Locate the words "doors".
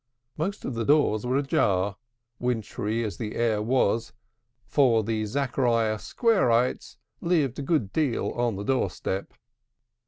0.83-1.27